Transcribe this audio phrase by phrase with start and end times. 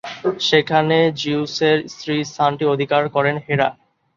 [0.41, 3.69] সেখানে জিউসের স্ত্রীর স্থানটি অধিকার করেন হেরা।